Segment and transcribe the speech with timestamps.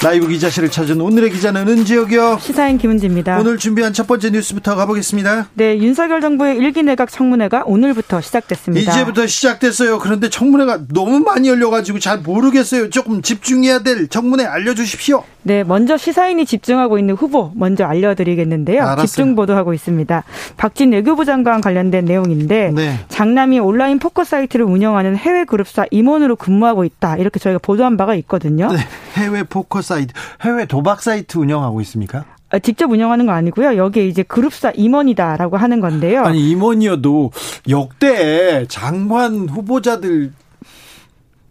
[0.00, 2.38] 라이브 기자실을 찾은 오늘의 기자는 은지혁이요.
[2.40, 3.36] 시사인 김은지입니다.
[3.40, 5.48] 오늘 준비한 첫 번째 뉴스부터 가보겠습니다.
[5.54, 8.92] 네, 윤석열 정부의 일기 내각 청문회가 오늘부터 시작됐습니다.
[8.92, 9.98] 이제부터 시작됐어요.
[9.98, 12.90] 그런데 청문회가 너무 많이 열려가지고 잘 모르겠어요.
[12.90, 15.24] 조금 집중해야 될 청문회 알려주십시오.
[15.42, 18.82] 네, 먼저 시사인이 집중하고 있는 후보 먼저 알려드리겠는데요.
[18.82, 19.06] 알았어요.
[19.06, 20.22] 집중 보도하고 있습니다.
[20.56, 23.00] 박진 외교부 장관 관련된 내용인데 네.
[23.08, 27.16] 장남이 온라인 포커 사이트를 운영하는 해외 그룹사 임원으로 근무하고 있다.
[27.16, 28.70] 이렇게 저희가 보도한 바가 있거든요.
[28.70, 28.78] 네,
[29.14, 32.24] 해외 포커 사이트, 해외 도박 사이트 운영하고 있습니까?
[32.50, 33.76] 아, 직접 운영하는 거 아니고요.
[33.76, 36.22] 여기에 이제 그룹사 임원이다라고 하는 건데요.
[36.24, 37.32] 아니 임원이어도
[37.68, 40.32] 역대 장관 후보자들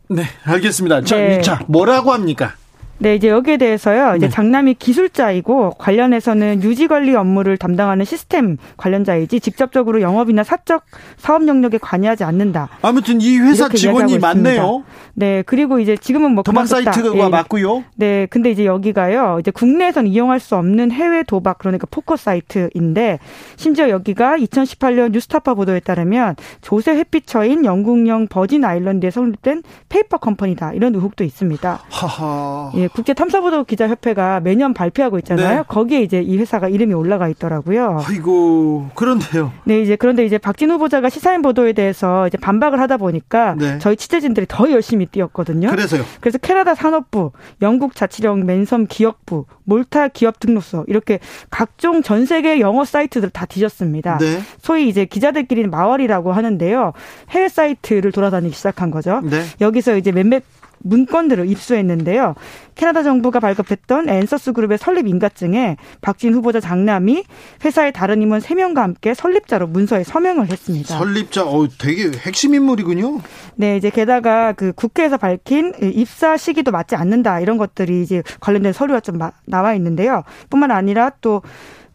[0.10, 1.02] 네 알겠습니다.
[1.02, 1.42] 자, 네.
[1.42, 2.54] 자 뭐라고 합니까?
[3.00, 4.16] 네, 이제 여기에 대해서요.
[4.16, 4.30] 이제 네.
[4.32, 10.84] 장남이 기술자이고 관련해서는 유지 관리 업무를 담당하는 시스템 관련자이지 직접적으로 영업이나 사적
[11.18, 12.70] 사업 영역에 관여하지 않는다.
[12.82, 14.84] 아무튼 이 회사 직원이 많네요.
[15.14, 17.30] 네, 그리고 이제 지금은 뭐 도박 사이트가 네.
[17.30, 17.84] 맞고요.
[17.96, 19.38] 네, 근데 이제 여기가요.
[19.40, 23.20] 이제 국내에선 이용할 수 없는 해외 도박 그러니까 포커 사이트인데
[23.56, 30.74] 심지어 여기가 2018년 뉴스타파 보도에 따르면 조세 회피처인 영국령 버진 아일랜드에 설립된 페이퍼 컴퍼니다.
[30.74, 31.80] 이런 의혹도 있습니다.
[31.90, 32.72] 하하.
[32.76, 35.58] 예, 국제 탐사보도 기자 협회가 매년 발표하고 있잖아요.
[35.58, 35.64] 네.
[35.68, 38.04] 거기에 이제 이 회사가 이름이 올라가 있더라고요.
[38.08, 39.54] 아이고 그런데요.
[39.66, 43.80] 네, 이제 그런데 이제 박진 후보자가 시사인 보도에 대해서 이제 반박을 하다 보니까 네.
[43.80, 45.70] 저희 취재진들이 더 열심히 뛰었거든요.
[45.70, 46.04] 그래서요.
[46.20, 52.86] 그래서 캐나다 산업부, 영국 자치령 맨섬 기업부, 몰타 기업 등록소 이렇게 각종 전 세계 영어
[52.86, 54.18] 사이트들 다 뒤졌습니다.
[54.20, 54.40] 네.
[54.62, 56.94] 소위 이제 기자들끼리는 마월이라고 하는데요.
[57.30, 59.22] 해외 사이트를 돌아다니기 시작한 거죠.
[59.24, 59.44] 네.
[59.62, 60.44] 여기서 이제 몇몇
[60.80, 62.36] 문건들을 입수했는데요.
[62.76, 67.24] 캐나다 정부가 발급했던 엔서스 그룹의 설립 인가증에 박진 후보자 장남이
[67.66, 70.98] 회사의 다른 임원 3명과 함께 설립자로 문서에 서명을 했습니다.
[70.98, 73.20] 설립자, 어, 되게 핵심 인물이군요.
[73.56, 79.00] 네, 이제 게다가 그 국회에서 밝힌 입사 시기도 맞지 않는다 이런 것들이 이제 관련된 서류가
[79.00, 80.24] 좀 나와 있는데요.
[80.50, 81.42] 뿐만 아니라 또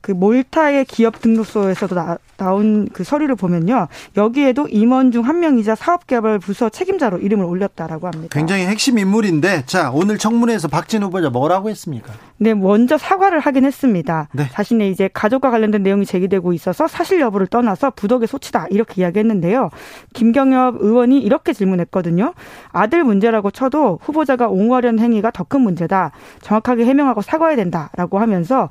[0.03, 3.89] 그 몰타의 기업 등록소에서도 나, 나온 그 서류를 보면요.
[4.19, 8.29] 여기에도 임원 중 한 명이자 사업개발 부서 책임자로 이름을 올렸다라고 합니다.
[8.37, 12.13] 굉장히 핵심 인물인데 자, 오늘 청문회에서 박진 후보자 뭐라고 했습니까?
[12.43, 14.29] 네, 먼저 사과를 하긴 했습니다.
[14.33, 14.49] 네.
[14.51, 19.71] 자신의 이제 가족과 관련된 내용이 제기되고 있어서 사실 여부를 떠나서 부덕의 소치다 이렇게 이야기했는데요.
[20.13, 22.35] 김경협 의원이 이렇게 질문했거든요.
[22.73, 26.13] 아들 문제라고 쳐도 후보자가 옹호하려는 행위가 더 큰 문제다.
[26.41, 28.71] 정확하게 해명하고 사과해야 된다라고 하면서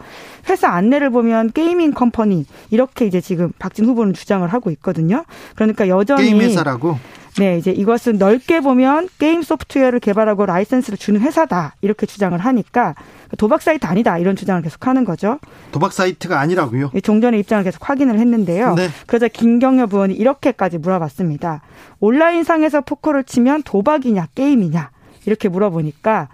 [0.50, 5.24] 회사 안내를 보면 gaming company 이렇게 이제 지금 박진 후보는 주장을 하고 있거든요.
[5.56, 6.98] 그러니까 여전히 게임 회사라고
[7.38, 11.76] 네, 이제 이것은 넓게 보면 게임 소프트웨어를 개발하고 라이센스를 주는 회사다.
[11.82, 12.96] 이렇게 주장을 하니까
[13.38, 14.18] 도박 사이트 아니다.
[14.18, 15.40] 이런 주장을 계속 하는 거죠.
[15.72, 16.92] 도박 사이트가 아니라고요?
[17.02, 18.76] 종전의 입장을 계속 확인을 했는데요.
[18.76, 18.90] 네.
[19.08, 21.62] 그러자 김경엽 의원이 이렇게까지 물어봤습니다.
[22.00, 24.90] 온라인상에서 포커를 치면 도박이냐 게임이냐
[25.26, 26.30] 이렇게 물어보니까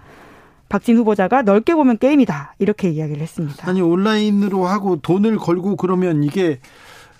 [0.68, 3.68] 박진 후보자가 넓게 보면 게임이다 이렇게 이야기를 했습니다.
[3.68, 6.60] 아니 온라인으로 하고 돈을 걸고 그러면 이게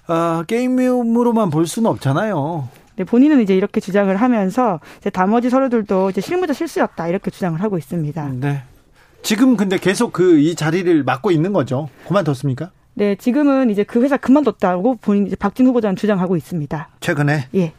[0.07, 2.69] 아, 게임으로만 볼 수는 없잖아요.
[2.99, 7.79] 네, 본인은 이제 이렇게 주장을 하면서 이제 나머지 서류들도 이제 실무자 실수였다 이렇게 주장을 하고
[7.79, 8.29] 있습니다.
[8.41, 8.65] 네.
[9.23, 11.89] 지금 근데 계속 그 이 자리를 맡고 있는 거죠.
[12.09, 12.73] 그만뒀습니까?
[12.95, 16.89] 네, 지금은 이제 그 회사 그만뒀다고 본인 이제 박진 후보자는 주장하고 있습니다.
[16.99, 17.47] 최근에?
[17.55, 17.73] 예.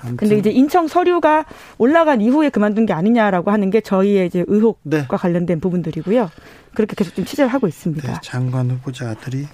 [0.00, 0.16] 아무튼.
[0.16, 1.44] 근데 이제 인청 서류가
[1.76, 5.06] 올라간 이후에 그만둔 게 아니냐라고 하는 게 저희의 이제 의혹과 네.
[5.08, 6.30] 관련된 부분들이고요.
[6.74, 8.10] 그렇게 계속 좀 취재를 하고 있습니다.
[8.10, 9.46] 네, 장관 후보자 아들이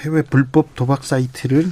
[0.00, 1.64] 해외 불법 도박 사이트를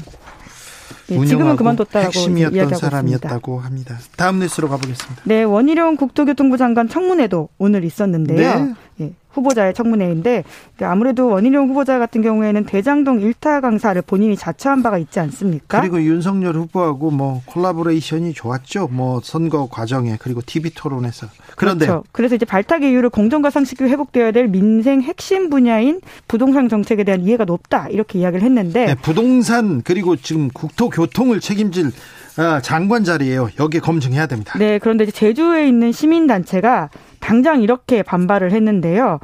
[1.09, 3.61] 네, 지금은 그만뒀다고 핵심이었던 사람이었다고.
[3.61, 3.99] 합니다.
[4.17, 5.23] 다음 뉴스로 가보겠습니다.
[5.25, 8.75] 네, 원희룡 국토교통부 장관 청문회도 오늘 있었는데요.
[8.97, 9.06] 네.
[9.06, 10.44] 예, 후보자의 청문회인데
[10.82, 15.81] 아무래도 원희룡 후보자 같은 경우에는 대장동 일타 강사를 본인이 자처한 바가 있지 않습니까?
[15.81, 18.88] 그리고 윤석열 후보하고 뭐 collaboration이 좋았죠.
[18.90, 21.29] 뭐 선거 과정에 그리고 TV 토론에서.
[21.56, 22.05] 그런데 그렇죠.
[22.12, 27.44] 그래서 이제 발탁 이후로 공정과 상식이 회복되어야 될 민생 핵심 분야인 부동산 정책에 대한 이해가
[27.44, 31.90] 높다 이렇게 이야기를 했는데 네, 부동산 그리고 지금 국토교통을 책임질
[32.37, 33.50] 아, 장관 자리예요.
[33.61, 34.58] 여기 검증해야 됩니다.
[34.58, 36.88] 네, 그런데 이제 제주에 있는 시민 단체가
[37.23, 39.21] 당장 이렇게 반발을 했는데요.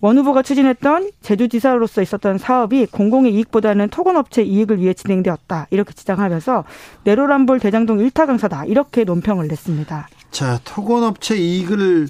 [0.00, 5.68] 원 후보가 추진했던 제주지사로서 있었던 사업이 공공의 이익보다는 토건업체 이익을 위해 진행되었다.
[5.70, 6.64] 이렇게 주장하면서
[7.04, 8.64] 내로란볼 대장동 일타 강사다.
[8.64, 10.08] 이렇게 논평을 냈습니다.
[10.32, 12.08] 자, 토건업체 이익을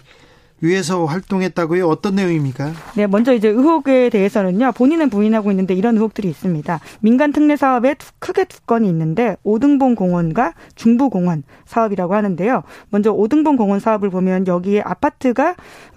[0.62, 1.86] 위해서 활동했다고요?
[1.86, 2.72] 어떤 내용입니까?
[2.96, 4.72] 네, 먼저 이제 의혹에 대해서는요.
[4.72, 6.80] 본인은 부인하고 있는데 이런 의혹들이 있습니다.
[7.00, 12.62] 민간 특례 사업에 크게 두 건이 있는데 오등봉 공원과 중부 공원 사업이라고 하는데요.
[12.90, 15.56] 먼저 오등봉 공원 사업을 보면 여기에 아파트가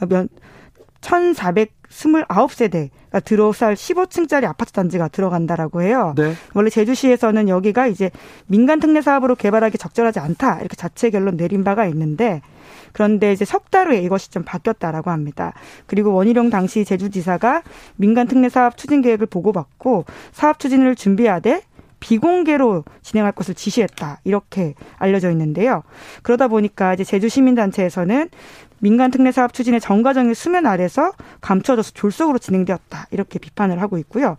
[0.10, 0.28] 몇
[1.02, 6.16] 1,429세대가 들어살 15층짜리 아파트 단지가 들어간다라고 해요.
[6.18, 6.34] 네.
[6.54, 8.10] 원래 제주시에서는 여기가 이제
[8.48, 12.42] 민간 특례 사업으로 개발하기 적절하지 않다 이렇게 자체 결론 내린 바가 있는데
[12.96, 15.52] 그런데 이제 석 달 후에 이것이 좀 바뀌었다라고 합니다.
[15.86, 17.62] 그리고 원희룡 당시 제주지사가
[17.98, 21.62] 민간 특례 사업 추진 계획을 보고받고 사업 추진을 준비하되
[22.00, 24.22] 비공개로 진행할 것을 지시했다.
[24.24, 25.84] 이렇게 알려져 있는데요.
[26.22, 28.30] 그러다 보니까 이제 제주 시민단체에서는
[28.80, 31.12] 민간 특례 사업 추진의 정가적인 수면 아래서
[31.42, 33.08] 감춰져서 졸속으로 진행되었다.
[33.12, 34.38] 이렇게 비판을 하고 있고요.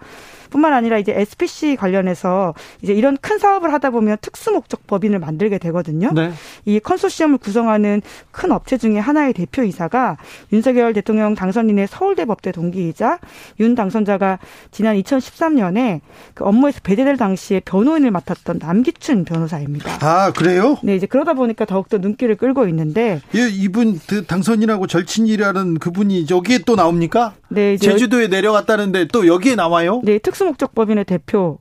[0.51, 5.59] 뿐만 아니라 이제 SPC 관련해서 이제 이런 큰 사업을 하다 보면 특수 목적 법인을 만들게
[5.59, 6.13] 되거든요.
[6.13, 6.33] 네.
[6.65, 10.17] 이 컨소시엄을 구성하는 큰 업체 중에 하나의 대표이사가
[10.53, 13.19] 윤석열 대통령 당선인의 서울대 법대 동기이자
[13.61, 14.39] 윤 당선자가
[14.71, 16.01] 지난 2013년에
[16.35, 19.99] 그 업무에서 배제될 당시에 변호인을 맡았던 남기춘 변호사입니다.
[20.01, 20.77] 아 그래요?
[20.83, 26.61] 네 이제 그러다 보니까 더욱더 눈길을 끌고 있는데 예, 이분 그 당선인하고 절친이라는 그분이 여기에
[26.67, 27.35] 또 나옵니까?
[27.49, 30.01] 네, 제주도에 내려갔다는데 또 여기에 나와요?
[30.05, 31.59] 네, 특수목적법인의 대표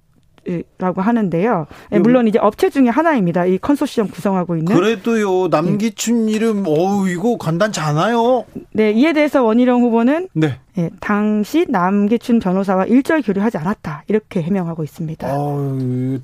[0.78, 1.66] 라고 하는데요.
[1.90, 3.46] 네, 물론 이제 업체 중에 하나입니다.
[3.46, 4.76] 이 컨소시엄 구성하고 있는.
[4.76, 6.34] 그래도요 남기춘 네.
[6.34, 8.46] 이름 어우 이거 간단치 않아요.
[8.72, 10.60] 네 이에 대해서 원희룡 후보는 네.
[10.76, 15.28] 네 당시 남기춘 변호사와 일절 교류하지 않았다 이렇게 해명하고 있습니다.
[15.32, 15.78] 어,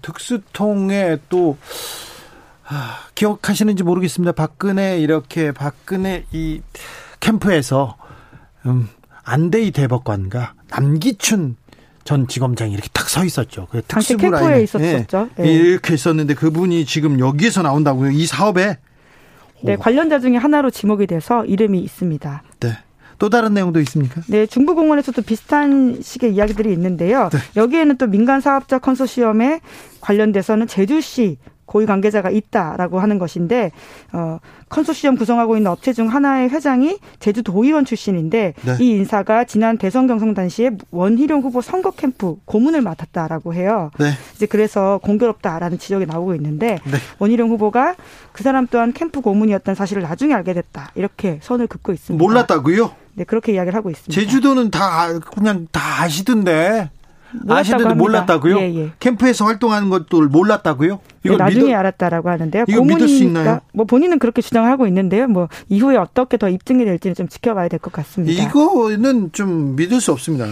[0.04, 1.58] 특수통에 또
[2.68, 4.34] 아, 기억하시는지 모르겠습니다.
[4.34, 6.62] 박근혜 이렇게 박근혜 이
[7.20, 7.96] 캠프에서
[8.68, 8.88] 음,
[9.24, 11.56] 안대희 대법관과 남기춘
[12.04, 13.68] 전 지검장이 이렇게 딱 서 있었죠.
[13.70, 15.30] 그 특수부 라인에 있었었죠.
[15.36, 15.44] 네.
[15.44, 15.54] 네.
[15.54, 18.12] 이렇게 있었는데 그분이 지금 여기에서 나온다고요.
[18.12, 18.78] 이 사업에
[19.64, 22.44] 네, 관련자 중에 하나로 지목이 돼서 이름이 있습니다.
[22.62, 22.78] 네.
[23.20, 24.22] 또 다른 내용도 있습니까?
[24.28, 27.30] 네, 중부공원에서도 비슷한 식의 이야기들이 있는데요.
[27.32, 27.38] 네.
[27.58, 29.60] 여기에는 또 민간 사업자 컨소시엄에
[30.00, 31.38] 관련돼서는 제주시
[31.72, 33.72] 고위 관계자가 있다라고 하는 것인데
[34.12, 38.78] 어 컨소시엄 구성하고 있는 업체 중 하나의 회장이 제주도의원 출신인데 네.
[38.82, 43.90] 이 인사가 지난 대선 경선 당시에 원희룡 후보 선거 캠프 고문을 맡았다라고 해요.
[44.00, 44.12] 네.
[44.36, 46.98] 이제 그래서 공교롭다라는 지적이 나오고 있는데 네.
[47.20, 47.96] 원희룡 후보가
[48.34, 52.22] 그 사람 또한 캠프 고문이었다는 사실을 나중에 알게 됐다 이렇게 선을 긋고 있습니다.
[52.22, 52.92] 몰랐다고요?
[53.14, 54.14] 네 그렇게 이야기를 하고 있습니다.
[54.14, 56.90] 제주도는 다 그냥 다 아시던데.
[57.48, 58.58] 아시는데 몰랐다고요?
[58.60, 58.92] 예, 예.
[59.00, 61.00] 캠프에서 활동하는 것도 몰랐다고요?
[61.24, 62.66] 이거 네, 나중에 믿어, 알았다라고 하는데요.
[62.68, 63.62] 이거 믿을 수 있나요?
[63.74, 65.28] 뭐 본인은 그렇게 주장하고 있는데요.
[65.28, 68.44] 뭐 이후에 어떻게 더 입증이 될지는 좀 지켜봐야 될 것 같습니다.
[68.44, 70.46] 이거는 좀 믿을 수 없습니다.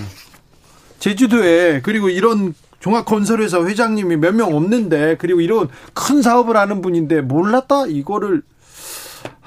[1.00, 7.88] 제주도에 그리고 이런 종합건설회사 회장님이 몇 명 없는데 그리고 이런 큰 사업을 하는 분인데 몰랐다
[7.88, 8.42] 이거를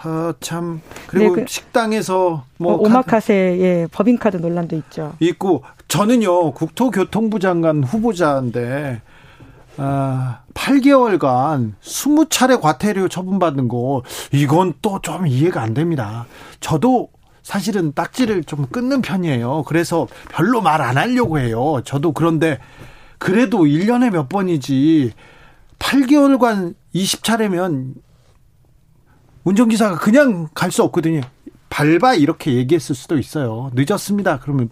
[0.03, 0.81] 아, 참.
[1.07, 2.75] 그리고 네, 그, 식당에서 뭐.
[2.75, 5.13] 어, 오마카세, 예, 법인카드 논란도 있죠.
[5.21, 9.01] 있고, 저는요, 국토교통부 장관 후보자인데,
[9.77, 14.03] 아, 8개월간 20차례 과태료 처분받는 거,
[14.33, 16.27] 이건 또 좀 이해가 안 됩니다.
[16.61, 17.09] 저도
[17.43, 19.65] 사실은 딱지를 좀 끊는 편이에요.
[19.67, 21.81] 그래서 별로 말 안 하려고 해요.
[21.85, 22.59] 저도 그런데,
[23.19, 25.13] 그래도 1년에 몇 번이지,
[25.79, 27.95] 8개월간 20차례면
[29.45, 31.21] 운전기사가 그냥 갈 수 없거든요.
[31.69, 33.71] 밟아 이렇게 얘기했을 수도 있어요.
[33.75, 34.39] 늦었습니다.
[34.41, 34.71] 그러면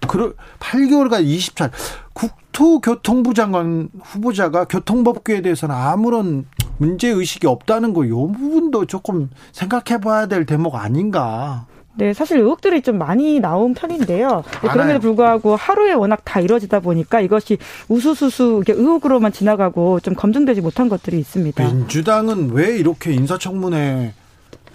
[0.00, 1.70] 8개월간 20차
[2.12, 6.46] 국토교통부 장관 후보자가 교통법규에 대해서는 아무런
[6.78, 11.66] 문제 의식이 없다는 거이 부분도 조금 생각해 봐야 될 대목 아닌가.
[11.96, 14.44] 네, 사실 의혹들이 좀 많이 나온 편인데요.
[14.62, 20.88] 네, 그럼에도 불구하고 하루에 워낙 다 이루어지다 보니까 이것이 우수수수 의혹으로만 지나가고 좀 검증되지 못한
[20.88, 21.64] 것들이 있습니다.
[21.64, 24.12] 민주당은 왜 이렇게 인사청문회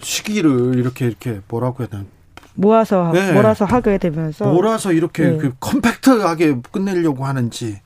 [0.00, 2.04] 시기를 이렇게 이렇게 뭐라고 해야 되나
[2.54, 3.32] 모아서 네.
[3.32, 5.36] 몰아서 하게 되면서 몰아서 이렇게 네.
[5.38, 7.80] 그 compact하게 끝내려고 하는지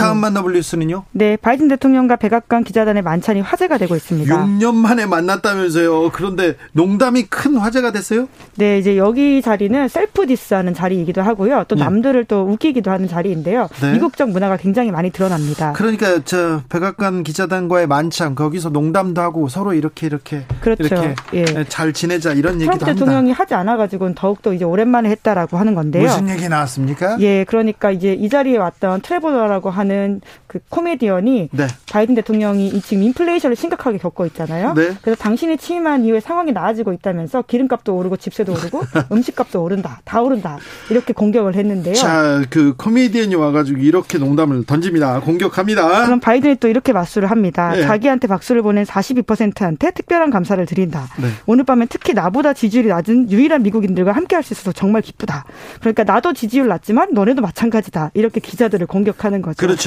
[0.00, 0.20] 다음 네.
[0.22, 1.04] 만나볼 뉴스는요?
[1.12, 4.34] 네, 바이든 대통령과 백악관 기자단의 만찬이 화제가 되고 있습니다.
[4.46, 6.10] 6년 만에 만났다면서요.
[6.12, 8.28] 그런데 농담이 큰 화제가 됐어요?
[8.56, 11.64] 네, 이제 여기 자리는 self diss하는 자리이기도 하고요.
[11.68, 11.84] 또 네.
[11.84, 13.68] 남들을 또 웃기기도 하는 자리인데요.
[13.80, 13.92] 네.
[13.92, 15.72] 미국적 문화가 굉장히 많이 드러납니다.
[15.74, 20.82] 그러니까 저 백악관 기자단과의 만찬 거기서 농담도 하고 서로 이렇게 이렇게 그렇죠.
[20.84, 21.44] 이렇게 예.
[21.68, 22.86] 잘 지내자 이런 얘기도 합니다.
[22.86, 26.04] 대통령이 하지 않아 가지고는 더욱더 이제 오랜만에 했다라고 하는 건데요.
[26.04, 27.18] 무슨 얘기 나왔습니까?
[27.20, 31.66] 예, 그러니까 이제 이 자리에 왔던 트레버러라고 하는 라는 그 코미디언이 네.
[31.90, 34.74] 바이든 대통령이 지금 인플레이션을 심각하게 겪고 있잖아요.
[34.74, 34.92] 네.
[35.02, 38.82] 그래서 당신이 취임한 이후에 상황이 나아지고 있다면서 기름값도 오르고 집세도 오르고
[39.12, 40.00] 음식값도 오른다.
[40.04, 40.58] 다 오른다.
[40.90, 41.94] 이렇게 공격을 했는데요.
[41.94, 45.20] 자, 그 코미디언이 와가지고 이렇게 농담을 던집니다.
[45.20, 46.04] 공격합니다.
[46.04, 47.72] 그럼 바이든이 또 이렇게 맞수를 합니다.
[47.72, 47.82] 네.
[47.82, 51.08] 자기한테 박수를 보낸 42%한테 특별한 감사를 드린다.
[51.18, 51.28] 네.
[51.46, 55.44] 오늘 밤엔 특히 나보다 지지율이 낮은 유일한 미국인들과 함께 할 수 있어서 정말 기쁘다.
[55.80, 58.10] 그러니까 나도 지지율 낮지만 너네도 마찬가지다.
[58.14, 59.56] 이렇게 기자들을 공격하는 거죠.
[59.56, 59.79] 그렇죠.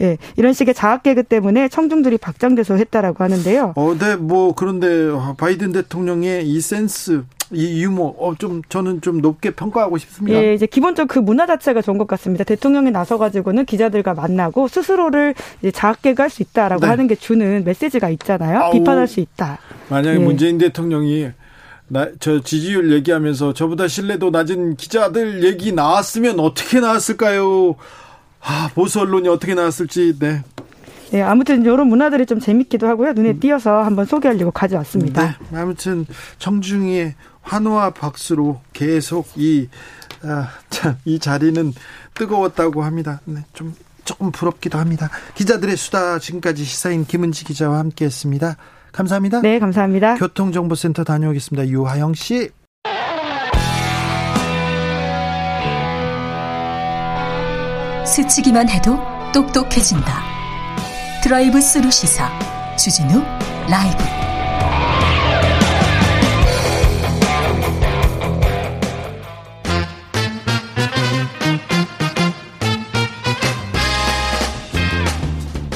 [0.00, 0.18] 예.
[0.36, 3.74] 이런 식의 자학 개그 때문에 청중들이 박장대소 했다라고 하는데요.
[3.76, 9.50] 어, 네, 뭐 그런데 바이든 대통령의 이 센스 이 유머 어, 좀 저는 좀 높게
[9.50, 10.38] 평가하고 싶습니다.
[10.38, 12.42] 예, 이제 기본적 그 문화 자체가 좋은 것 같습니다.
[12.44, 16.86] 대통령이 나서 가지고는 기자들과 만나고 스스로를 이제 자학계가 할수 있다라고 네.
[16.86, 18.60] 하는 게 주는 메시지가 있잖아요.
[18.60, 19.58] 아우, 비판할 수 있다.
[19.90, 20.18] 만약에 예.
[20.18, 21.28] 문재인 대통령이
[21.86, 27.76] 나, 저 지지율 얘기하면서 저보다 신뢰도 낮은 기자들 얘기 나왔으면 어떻게 나왔을까요?
[28.46, 30.42] 아, 보수 언론이 어떻게 나왔을지, 네.
[31.10, 33.12] 네, 아무튼 이런 문화들이 좀 재밌기도 하고요.
[33.12, 35.38] 눈에 띄어서 한번 소개하려고 가져왔습니다.
[35.50, 36.06] 네, 아무튼
[36.38, 39.68] 청중의 환호와 박수로 계속 이,
[40.22, 41.72] 아, 참, 이 자리는
[42.14, 43.20] 뜨거웠다고 합니다.
[43.24, 43.74] 네, 좀
[44.04, 45.08] 조금 부럽기도 합니다.
[45.34, 48.56] 기자들의 수다 지금까지 시사인 김은지 기자와 함께했습니다.
[48.92, 49.40] 감사합니다.
[49.40, 50.16] 네, 감사합니다.
[50.16, 51.68] 교통정보센터 다녀오겠습니다.
[51.68, 52.50] 유하영 씨.
[58.04, 58.98] 스치기만 해도
[59.32, 60.22] 똑똑해진다.
[61.22, 62.30] 드라이브 스루 시사
[62.76, 63.22] 주진우
[63.68, 64.04] 라이브.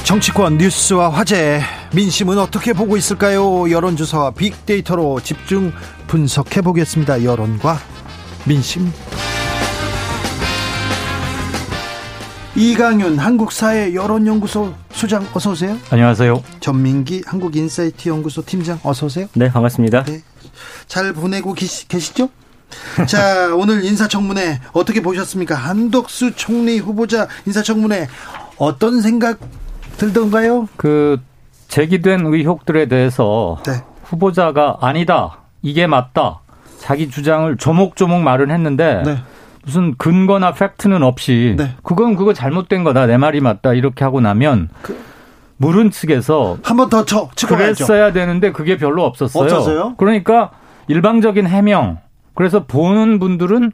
[0.03, 1.61] 정치권 뉴스와 화제
[1.93, 3.69] 민심은 어떻게 보고 있을까요?
[3.69, 5.71] 여론조사와 빅데이터로 집중
[6.07, 7.23] 분석해 보겠습니다.
[7.23, 7.77] 여론과
[8.45, 8.91] 민심.
[12.59, 15.77] 이강윤 한국사회 여론연구소 수장 어서 오세요.
[15.91, 16.43] 안녕하세요.
[16.59, 19.27] 전민기 한국인사이트 연구소 팀장 어서 오세요.
[19.33, 20.03] 네 반갑습니다.
[20.03, 20.21] 네.
[20.85, 22.27] 잘 보내고 계시, 계시죠?
[23.07, 25.55] 자 오늘 인사청문회 어떻게 보셨습니까?
[25.55, 28.09] 한덕수 총리 후보자 인사청문회
[28.57, 29.39] 어떤 생각
[29.95, 30.67] 들던가요?
[30.75, 31.17] 그
[31.69, 33.81] 제기된 의혹들에 대해서 네.
[34.03, 36.41] 후보자가 아니다 이게 맞다
[36.79, 39.17] 자기 주장을 조목조목 말은 했는데 네.
[39.69, 41.75] 무슨 근거나 팩트는 없이 네.
[41.83, 44.97] 그건 그거 잘못된 거다 내 말이 맞다 이렇게 하고 나면 그,
[45.57, 49.43] 물은 측에서 한 번 더 쳐, 그랬어야 되는데 그게 별로 없었어요.
[49.43, 49.95] 없었어요?
[49.97, 50.49] 그러니까
[50.87, 51.99] 일방적인 해명.
[52.33, 53.71] 그래서 보는 분들은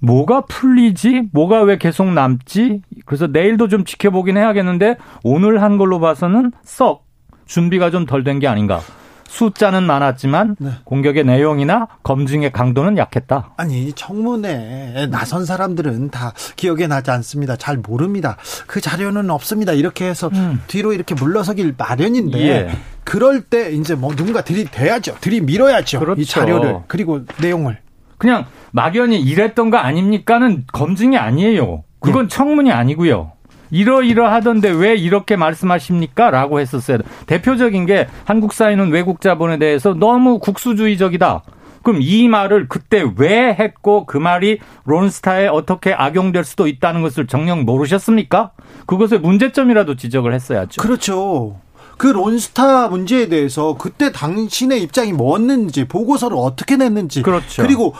[0.00, 1.28] 뭐가 풀리지?
[1.32, 2.82] 뭐가 왜 계속 남지?
[3.04, 7.04] 그래서 내일도 좀 지켜보긴 해야겠는데 오늘 한 걸로 봐서는 썩
[7.46, 8.80] 준비가 좀 덜 된 게 아닌가.
[9.28, 10.70] 숫자는 많았지만 네.
[10.84, 13.52] 공격의 내용이나 검증의 강도는 약했다.
[13.56, 17.56] 아니 청문회에 나선 사람들은 다 기억에 나지 않습니다.
[17.56, 18.36] 잘 모릅니다.
[18.66, 19.72] 그 자료는 없습니다.
[19.72, 20.62] 이렇게 해서 음.
[20.66, 22.70] 뒤로 이렇게 물러서길 마련인데 예.
[23.04, 25.16] 그럴 때 이제 뭐 누군가 들이대야죠.
[25.20, 26.00] 들이밀어야죠.
[26.00, 26.20] 그렇죠.
[26.20, 27.78] 이 자료를 그리고 내용을
[28.18, 31.84] 그냥 막연히 이랬던 거 아닙니까는 검증이 아니에요.
[32.00, 32.34] 그건 네.
[32.34, 33.32] 청문이 아니고요.
[33.70, 36.30] 이러이러하던데 왜 이렇게 말씀하십니까?
[36.30, 36.98] 라고 했었어요.
[37.26, 41.42] 대표적인 게 한국 사회는 외국 자본에 대해서 너무 국수주의적이다.
[41.82, 47.64] 그럼 이 말을 그때 왜 했고 그 말이 론스타에 어떻게 악용될 수도 있다는 것을 정녕
[47.64, 48.50] 모르셨습니까?
[48.86, 50.82] 그것의 문제점이라도 지적을 했어야죠.
[50.82, 51.60] 그렇죠.
[51.96, 57.62] 그 론스타 문제에 대해서 그때 당신의 입장이 뭐였는지 보고서를 어떻게 냈는지 그렇죠.
[57.62, 57.94] 그리고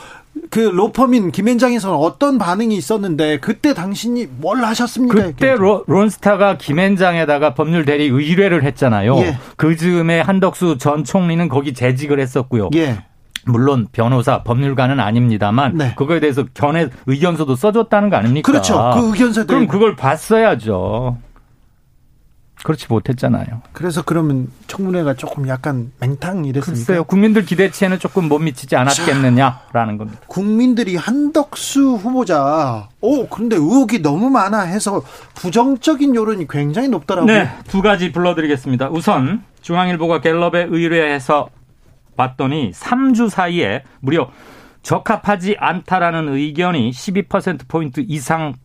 [0.49, 5.15] 그 로펌인 김현장에서는 어떤 반응이 있었는데 그때 당신이 뭘 하셨습니까?
[5.15, 9.17] 그때 로, 론스타가 김현장에다가 법률 대리 의뢰를 했잖아요.
[9.19, 9.37] 예.
[9.55, 12.69] 그 즈음에 한덕수 전 총리는 거기 재직을 했었고요.
[12.75, 13.03] 예.
[13.45, 15.93] 물론 변호사 법률가는 아닙니다만 네.
[15.95, 18.51] 그거에 대해서 견해 의견서도 써줬다는 거 아닙니까?
[18.51, 18.91] 그렇죠.
[18.93, 21.17] 그 의견서 그럼 그걸 봤어야죠.
[22.67, 23.61] 그렇지 못했잖아요.
[23.71, 26.85] 그래서 그러면 청문회가 조금 약간 맹탕 이랬습니까?
[26.85, 27.03] 글쎄요.
[27.05, 30.19] 국민들 기대치에는 조금 못 미치지 않았겠느냐라는 겁니다.
[30.27, 35.01] 국민들이 한덕수 후보자 오 그런데 의혹이 너무 많아 해서
[35.35, 37.33] 부정적인 여론이 굉장히 높더라고요.
[37.33, 37.49] 네.
[37.69, 38.89] 두 가지 불러드리겠습니다.
[38.89, 41.47] 우선 중앙일보가 갤럽에 의뢰해서
[42.17, 44.29] 봤더니 3주 사이에 무려
[44.83, 48.55] 적합하지 않다라는 의견이 12%포인트 이상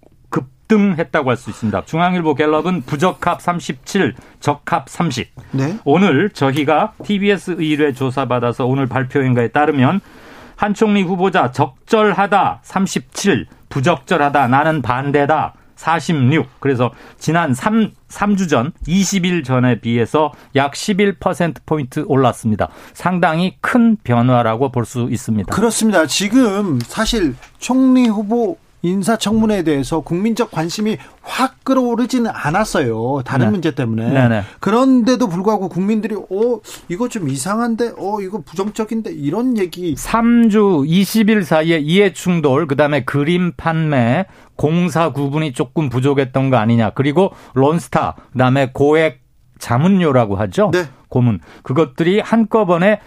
[0.73, 1.85] 급등했다고 할 수 있습니다.
[1.85, 5.29] 중앙일보 갤럽은 부적합 37, 적합 30.
[5.53, 5.79] 네.
[5.85, 10.01] 오늘 저희가 TBS 의뢰 조사받아서 오늘 발표한 거에 따르면
[10.57, 16.47] 한 총리 후보자 적절하다 37, 부적절하다 나는 반대다 46.
[16.61, 22.69] 그래서 지난 3, 3주 전, 20일 전에 비해서 약 11%포인트 올랐습니다.
[22.95, 25.53] 상당히 큰 변화라고 볼 수 있습니다.
[25.53, 26.07] 그렇습니다.
[26.07, 33.23] 지금 사실 총리 후보 인사청문회에 대해서 국민적 관심이 확 끌어오르지는 않았어요.
[33.25, 33.51] 다른 네.
[33.53, 34.09] 문제 때문에.
[34.11, 34.29] 네네.
[34.29, 34.43] 네.
[34.61, 41.79] 그런데도 불구하고 국민들이 어 이거 좀 이상한데 어 이거 부정적인데 이런 얘기 3주 20일 사이에
[41.79, 46.91] 이해 충돌 그다음에 그림 판매 공사 구분이 조금 부족했던 거 아니냐.
[46.91, 49.23] 그리고 론스타 그다음에 고액
[49.59, 50.71] 자문료라고 하죠.
[50.73, 50.87] 네.
[51.09, 51.41] 고문.
[51.63, 53.01] 그것들이 한꺼번에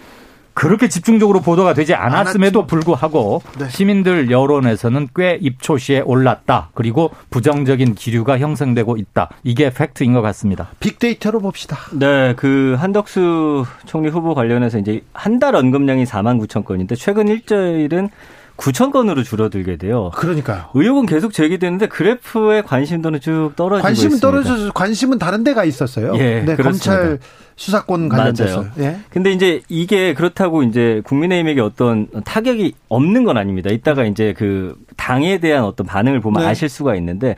[0.56, 2.66] 그렇게 집중적으로 보도가 되지 않았음에도.
[2.66, 3.70] 불구하고 네.
[3.70, 6.70] 시민들 여론에서는 꽤 입초시에 올랐다.
[6.74, 9.30] 그리고 부정적인 기류가 형성되고 있다.
[9.44, 10.70] 이게 팩트인 것 같습니다.
[10.80, 11.78] 빅데이터로 봅시다.
[11.92, 18.10] 네, 그 한덕수 총리 후보 관련해서 이제 한 달 언급량이 4만 9천 건인데 최근 일주일은
[18.58, 20.12] 9천 건으로 줄어들게 돼요.
[20.16, 20.66] 그러니까요.
[20.74, 24.28] 의혹은 계속 제기되는데 그래프의 관심도는 쭉 떨어지고 관심은 있습니다.
[24.28, 26.14] 떨어져서 관심은 다른 데가 있었어요.
[26.18, 27.20] 예, 네, 검찰
[27.58, 28.66] 수사권 관련돼서.
[28.80, 28.98] 예.
[29.10, 33.70] 근데 이제 이게 그렇다고 이제 국민의힘에게 어떤 타격이 없는 건 아닙니다.
[33.70, 36.50] 이따가 이제 그 당에 대한 어떤 반응을 보면 네.
[36.50, 37.36] 아실 수가 있는데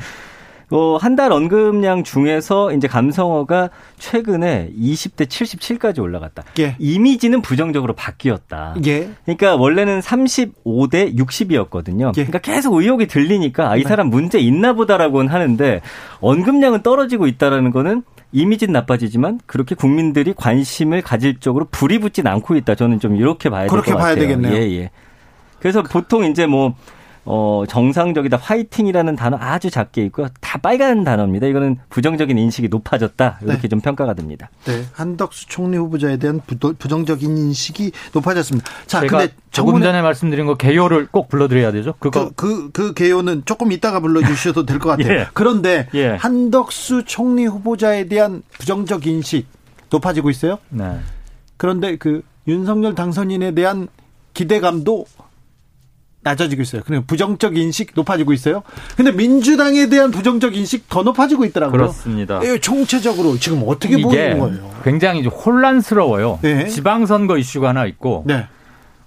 [0.69, 6.43] 어, 한 달 언급량 중에서 이제 감성어가 최근에 20대 77까지 올라갔다.
[6.59, 6.75] 예.
[6.77, 8.75] 이미지는 부정적으로 바뀌었다.
[8.85, 9.09] 예.
[9.23, 12.09] 그러니까 원래는 35대 60이었거든요.
[12.09, 12.25] 예.
[12.25, 13.89] 그러니까 계속 의혹이 들리니까 아, 이 네.
[13.89, 15.81] 사람 문제 있나 보다라고는 하는데
[16.19, 22.75] 언급량은 떨어지고 있다라는 거는 이미지는 나빠지지만 그렇게 국민들이 관심을 가질 쪽으로 불이 붙진 않고 있다.
[22.75, 23.95] 저는 좀 이렇게 봐야 될 것 같아요.
[23.95, 24.53] 그렇게 봐야 되겠네요.
[24.53, 24.91] 예, 예.
[25.59, 26.75] 그래서 보통 이제 뭐
[27.29, 30.27] 어, 정상적이다, 화이팅이라는 단어 아주 작게 있고요.
[30.39, 31.47] 다 빨간 단어입니다.
[31.47, 33.39] 이거는 부정적인 인식이 높아졌다.
[33.43, 33.67] 이렇게 네.
[33.67, 34.49] 좀 평가가 됩니다.
[34.63, 34.85] 네.
[34.93, 36.39] 한덕수 총리 후보자에 대한
[36.79, 38.71] 부정적인 인식이 높아졌습니다.
[38.85, 41.95] 자, 근데 조금 전에 말씀드린 거 개요를 꼭 불러드려야 되죠?
[41.99, 42.31] 그거.
[42.35, 45.11] 그, 그, 그 개요는 조금 이따가 불러주셔도 될 것 같아요.
[45.19, 45.27] 예.
[45.33, 46.09] 그런데 예.
[46.11, 49.47] 한덕수 총리 후보자에 대한 부정적 인식
[49.89, 50.59] 높아지고 있어요?
[50.69, 50.97] 네.
[51.57, 53.87] 그런데 그 윤석열 당선인에 대한
[54.33, 55.05] 기대감도
[56.27, 56.81] 낮아지고 있어요.
[56.85, 58.63] 그냥 부정적 인식 높아지고 있어요.
[58.95, 61.71] 근데 민주당에 대한 부정적 인식 더 높아지고 있더라고요.
[61.77, 62.39] 그렇습니다.
[62.61, 64.71] 총체적으로 지금 어떻게 보이는 거예요?
[64.83, 66.39] 굉장히 혼란스러워요.
[66.41, 66.67] 네.
[66.67, 68.47] 지방선거 이슈가 하나 있고 네.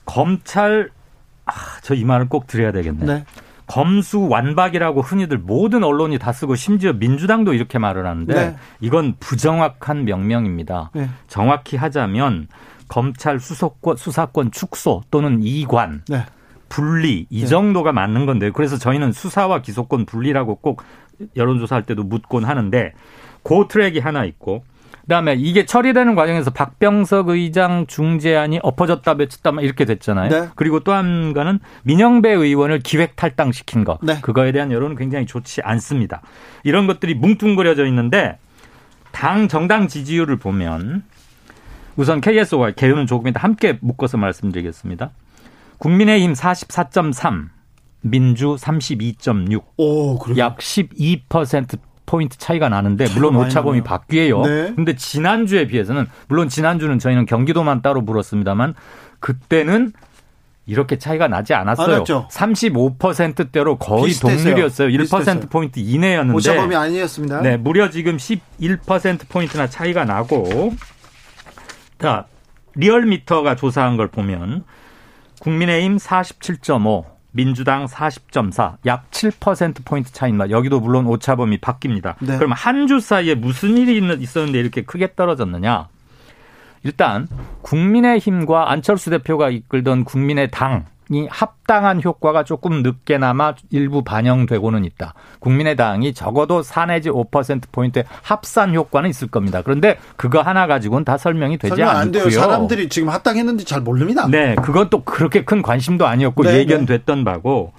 [0.05, 0.91] 검찰
[1.47, 3.05] 아, 저 이 말을 꼭 드려야 되겠네.
[3.07, 3.25] 네.
[3.67, 8.57] 검수 완박이라고 흔히들 모든 언론이 다 쓰고 심지어 민주당도 이렇게 말을 하는데 네.
[8.81, 10.91] 이건 부정확한 명명입니다.
[10.93, 11.09] 네.
[11.29, 12.49] 정확히 하자면
[12.89, 16.25] 검찰 수사권, 수사권 축소 또는 이관 네.
[16.71, 17.47] 분리 이 네.
[17.47, 20.83] 정도가 맞는 건데 그래서 저희는 수사와 기소권 분리라고 꼭
[21.37, 22.95] 여론조사할 때도 묻곤 하는데
[23.43, 24.65] 그 트랙이 하나 있고
[25.02, 30.30] 그다음에 이게 처리되는 과정에서 박병석 의장 중재안이 엎어졌다 맺혔다 이렇게 됐잖아요.
[30.30, 30.49] 네.
[30.54, 33.99] 그리고 또 한 가는 민영배 의원을 기획 탈당시킨 것.
[34.02, 34.21] 네.
[34.21, 36.23] 그거에 대한 여론은 굉장히 좋지 않습니다.
[36.63, 38.39] 이런 것들이 뭉뚱그려져 있는데
[39.11, 41.02] 당 정당 지지율을 보면
[41.97, 45.11] 우선 KSO와 개요는 조금 이따 함께 묶어서 말씀드리겠습니다.
[45.80, 47.49] 국민의힘 44.3,
[48.02, 49.62] 민주 32.6.
[49.78, 54.43] 오, 약12% 포인트 차이가 나는데 물론 오차범위 바뀌어요.
[54.43, 54.73] 네.
[54.75, 58.75] 근데 지난주에 비해서는 물론 지난주는 저희는 경기도만 따로 물었습니다만
[59.21, 59.93] 그때는
[60.66, 62.04] 이렇게 차이가 나지 않았어요.
[62.04, 64.45] 35%대로 거의 비슷했어요.
[64.45, 64.88] 동률이었어요.
[64.88, 67.40] 1% 포인트 이내였는데 오차범위 아니었습니다.
[67.40, 70.75] 네, 무려 지금 11% 포인트나 차이가 나고
[71.99, 72.26] 자,
[72.75, 74.64] 리얼미터가 조사한 걸 보면
[75.41, 80.50] 국민의힘 47.5, 민주당 40.4, 약 7%포인트 차이입니다.
[80.50, 82.15] 여기도 물론 오차범위 바뀝니다.
[82.21, 82.37] 네.
[82.39, 85.89] 그럼 한 주 사이에 무슨 일이 있었는데 이렇게 크게 떨어졌느냐?
[86.83, 87.29] 일단
[87.63, 95.15] 국민의힘과 안철수 대표가 이끌던 국민의당 이 합당한 효과가 조금 늦게나마 일부 반영되고는 있다.
[95.41, 99.63] 국민의당이 적어도 4 내지 5%포인트의 합산 효과는 있을 겁니다.
[99.63, 102.13] 그런데 그거 하나 가지고는 다 설명이 되지 설명 안 않고요.
[102.13, 102.31] 돼요.
[102.31, 104.27] 사람들이 지금 합당했는지 잘 모릅니다.
[104.29, 104.55] 네.
[104.63, 107.25] 그건 또 그렇게 큰 관심도 아니었고 네, 예견됐던 네.
[107.25, 107.73] 바고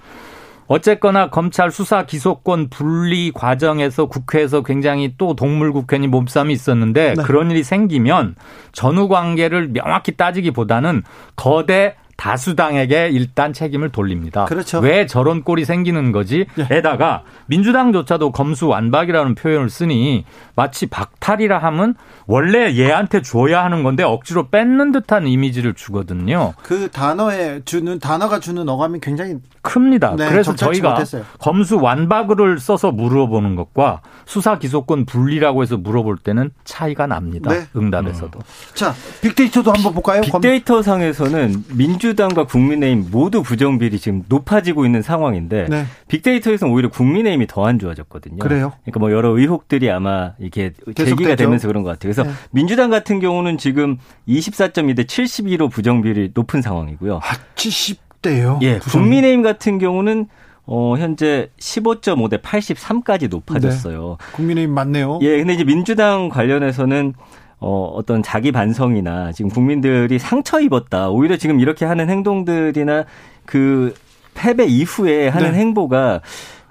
[0.66, 7.22] 어쨌거나 검찰 수사 기소권 분리 과정에서 국회에서 굉장히 또 동물국회니 몸싸움이 있었는데 네.
[7.22, 8.36] 그런 일이 생기면
[8.72, 11.02] 전후 관계를 명확히 따지기보다는
[11.36, 14.44] 거대 다수당에게 일단 책임을 돌립니다.
[14.44, 14.78] 그렇죠.
[14.78, 16.46] 왜 저런 꼴이 생기는 거지?
[16.54, 16.68] 네.
[16.70, 21.96] 에다가 민주당조차도 검수 완박이라는 표현을 쓰니 마치 박탈이라 하면
[22.28, 26.54] 원래 얘한테 줘야 하는 건데 억지로 뺏는 듯한 이미지를 주거든요.
[26.62, 30.14] 그 단어에 주는 단어가 주는 어감이 굉장히 큽니다.
[30.16, 31.24] 네, 그래서 저희가 못했어요.
[31.40, 37.50] 검수 완박을 써서 물어보는 것과 수사 기소권 분리라고 해서 물어볼 때는 차이가 납니다.
[37.50, 37.66] 네.
[37.74, 38.38] 응답에서도.
[38.38, 38.74] 음.
[38.74, 40.20] 자, 빅데이터도 한번 볼까요?
[40.20, 45.84] 빅데이터 상에서는 민주 당과 국민의힘 모두 부정비율이 지금 높아지고 있는 상황인데 네.
[46.08, 48.38] 빅데이터에서는 오히려 국민의힘이 더 안 좋아졌거든요.
[48.38, 48.72] 그래요?
[48.82, 52.12] 그러니까 뭐 여러 의혹들이 아마 이렇게 계기가 되면서 그런 것 같아요.
[52.12, 52.30] 그래서 네.
[52.50, 53.98] 민주당 같은 경우는 지금
[54.28, 57.16] 24.2대 72로 부정비율이 높은 상황이고요.
[57.22, 58.60] 아, 70대요?
[58.62, 58.78] 예.
[58.78, 60.26] 국민의힘 같은 경우는
[60.64, 64.16] 어, 현재 15.5 대 83까지 높아졌어요.
[64.20, 64.26] 네.
[64.36, 65.18] 국민의힘 맞네요.
[65.22, 67.14] 예, 근데 이제 민주당 관련해서는
[67.62, 71.08] 어, 어떤 자기 반성이나 지금 국민들이 상처 입었다.
[71.08, 73.04] 오히려 지금 이렇게 하는 행동들이나
[73.46, 73.94] 그
[74.34, 75.58] 패배 이후에 하는 네.
[75.58, 76.22] 행보가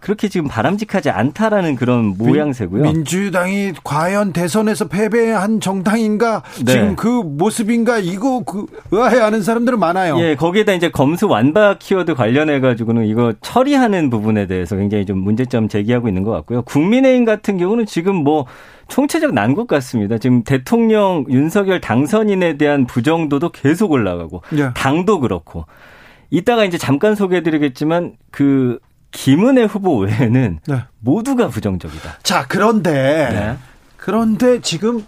[0.01, 2.81] 그렇게 지금 바람직하지 않다라는 그런 모양새고요.
[2.81, 6.73] 민주당이 과연 대선에서 패배한 정당인가 네.
[6.73, 10.19] 지금 그 모습인가 이거 그 의아해하는 사람들은 많아요.
[10.19, 15.67] 예, 거기에다 이제 검수 완박 키워드 관련해 가지고는 이거 처리하는 부분에 대해서 굉장히 좀 문제점
[15.67, 16.63] 제기하고 있는 것 같고요.
[16.63, 18.47] 국민의힘 같은 경우는 지금 뭐
[18.87, 20.17] 총체적 난국 같습니다.
[20.17, 24.71] 지금 대통령 윤석열 당선인에 대한 부정도도 계속 올라가고 예.
[24.73, 25.65] 당도 그렇고
[26.31, 28.79] 이따가 이제 잠깐 소개해드리겠지만 그
[29.11, 30.83] 김은혜 후보 외에는 네.
[30.99, 32.19] 모두가 부정적이다.
[32.23, 33.57] 자, 그런데 네.
[33.97, 35.05] 그런데 지금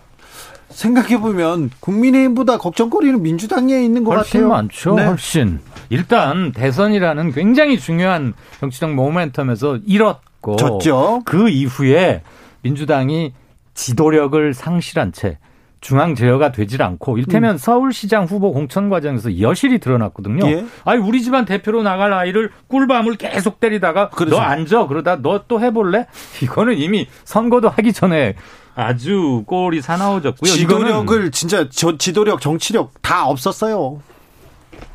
[0.69, 4.49] 생각해 보면 국민의힘보다 걱정거리는 민주당에 있는 것 훨씬 같아요.
[4.49, 4.95] 많죠.
[4.95, 5.05] 네.
[5.05, 5.59] 훨씬.
[5.89, 11.21] 일단 대선이라는 굉장히 중요한 정치적 모멘텀에서 잃었고 졌죠.
[11.25, 12.23] 그 이후에
[12.61, 13.33] 민주당이
[13.75, 15.37] 지도력을 상실한 채
[15.83, 17.57] 중앙 제어가 되질 않고 일테면 음.
[17.57, 20.47] 서울시장 후보 공천 과정에서 여실히 드러났거든요.
[20.49, 20.65] 예?
[20.85, 24.37] 아니 우리 집안 대표로 나갈 아이를 꿀밤을 계속 때리다가 그렇죠.
[24.37, 26.07] 너 앉아 그러다 너 또 해볼래?
[26.41, 28.35] 이거는 이미 선거도 하기 전에
[28.75, 30.49] 아주 꼴이 사나워졌고요.
[30.51, 33.99] 지도력을 진짜 저 지도력 정치력 다 없었어요.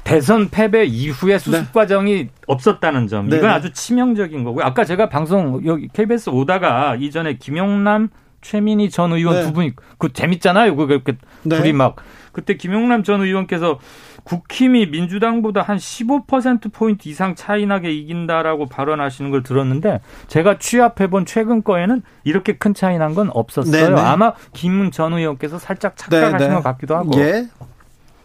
[0.04, 1.66] 대선 패배 이후에 수습 네.
[1.74, 3.46] 과정이 없었다는 점 이건 네.
[3.48, 4.64] 아주 치명적인 거고요.
[4.64, 8.08] 아까 제가 방송 여기 KBS 오다가 이전에 김용남
[8.40, 9.42] 최민희 전 의원 네.
[9.44, 10.76] 두 분이 그 재밌잖아요.
[10.76, 11.56] 그렇게 네.
[11.56, 11.96] 둘이 막
[12.32, 13.78] 그때 김용남 전 의원께서
[14.22, 21.24] 국힘이 민주당보다 한 15% 포인트 이상 차이 나게 이긴다라고 발언하시는 걸 들었는데 제가 취합해 본
[21.26, 23.72] 최근 거에는 이렇게 큰 차이 난 건 없었어요.
[23.72, 23.94] 네네.
[23.94, 24.00] 네.
[24.00, 26.54] 아마 김 전 의원께서 살짝 착각하신 네네.
[26.56, 27.10] 것 같기도 하고.
[27.20, 27.48] 예.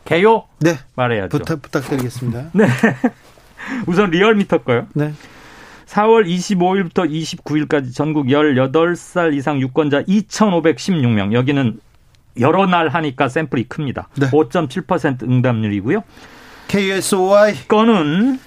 [0.06, 0.44] 개요?
[0.60, 0.76] 네.
[0.96, 1.38] 말해야죠.
[1.38, 2.50] 부탁 부탁드리겠습니다.
[2.54, 2.68] 네.
[3.88, 4.88] 우선 리얼미터 거요.
[4.94, 5.14] 네.
[5.94, 11.34] 4월 25일부터 29일까지 전국 18살 이상 유권자 2,516명.
[11.34, 11.80] 여기는
[12.40, 14.10] 여러 날 하니까 샘플이 큽니다.
[14.16, 14.30] 네.
[14.32, 16.04] 5.7% 응답률이고요.
[16.68, 18.40] KSOI 건은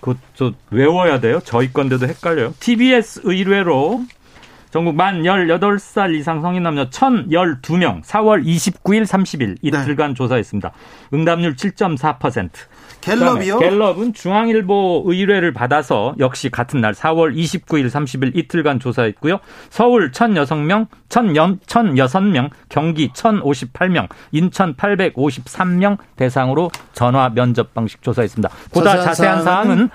[0.00, 1.38] 그저 외워야 돼요.
[1.44, 2.54] 저희 건데도 헷갈려요.
[2.58, 4.04] TBS 의뢰로
[4.74, 10.14] 전국 만 18살 이상 성인 남녀 1,012명 4월 29일 30일 이틀간 네.
[10.14, 10.72] 조사했습니다.
[11.12, 12.50] 응답률 7.4%.
[13.00, 13.60] 갤럽이요?
[13.60, 19.38] 갤럽은 중앙일보 의뢰를 받아서 역시 같은 날 4월 29일 30일 이틀간 조사했고요.
[19.70, 28.52] 서울 1,006명, 1,006명, 경기 1,058명, 인천 853명 대상으로 전화 면접 방식 조사했습니다.
[28.72, 29.90] 보다 자세한, 자세한 사항은